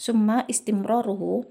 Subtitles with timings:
[0.00, 1.44] ثم استمراره.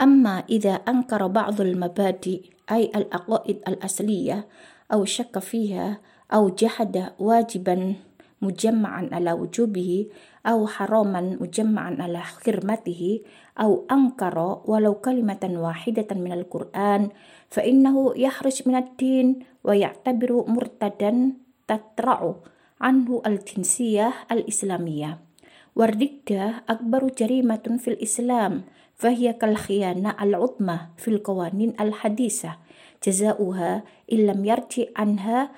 [0.00, 2.40] أما إذا أنكر بعض المبادئ
[2.72, 4.48] أي العقائد الأصلية
[4.92, 6.00] أو شك فيها
[6.32, 7.94] أو جحد واجبا
[8.42, 10.06] مجمعا على وجوبه
[10.46, 13.20] أو حراما مجمعا على حرمته
[13.60, 17.08] أو أنكر ولو كلمة واحدة من القرآن
[17.48, 21.32] فإنه يخرج من الدين ويعتبر مرتدا
[21.68, 22.34] تطرع
[22.80, 25.18] عنه الجنسية الإسلامية.
[25.75, 28.61] والردة أكبر جريمة في الإسلام
[28.95, 32.51] فهي كالخيانة العظمى في القوانين الحديثة
[33.07, 35.49] جزاؤها إن لم يرجع عنها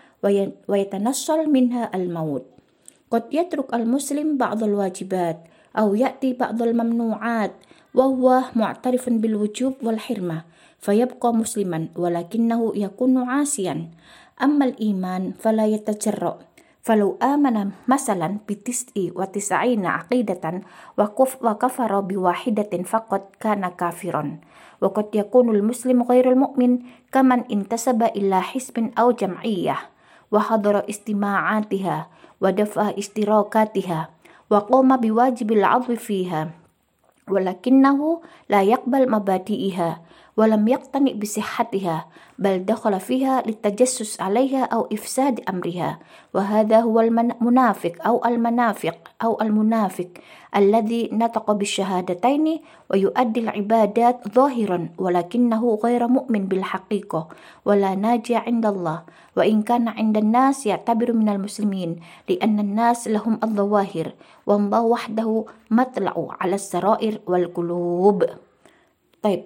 [0.68, 2.46] ويتنصل منها الموت
[3.12, 5.38] قد يترك المسلم بعض الواجبات
[5.78, 7.52] أو يأتي بعض الممنوعات
[7.94, 10.44] وهو معترف بالوجوب والحرمة
[10.80, 13.88] فيبقى مسلما ولكنه يكون عاسيا
[14.42, 16.40] أما الإيمان فلا يتجرأ
[16.87, 20.63] فلو آمن مثلا بتسع وتسعين عقيدة
[21.43, 24.39] وكفر بواحدة فقد كان كافرا
[24.81, 26.79] وقد يكون المسلم غير المؤمن
[27.13, 29.77] كمن انتسب إلى حزب أو جمعية
[30.33, 32.07] وحضر استماعاتها
[32.41, 34.09] ودفع اشتراكاتها
[34.51, 36.51] وقام بواجب العضو فيها
[37.31, 40.01] ولكنه لا يقبل مبادئها
[40.37, 42.07] ولم يقتنع بصحتها
[42.39, 45.99] بل دخل فيها للتجسس عليها أو إفساد أمرها.
[46.35, 50.09] وهذا هو المنافق أو المنافق أو المنافق
[50.57, 57.29] الذي نطق بالشهادتين ويؤدي العبادات ظاهرا ولكنه غير مؤمن بالحقيقة
[57.65, 59.03] ولا ناجي عند الله.
[59.37, 61.97] وإن كان عند الناس يعتبر من المسلمين
[62.29, 64.13] لأن الناس لهم الظواهر
[64.47, 68.25] والله وحده مطلع على السرائر والقلوب.
[69.23, 69.45] طيب.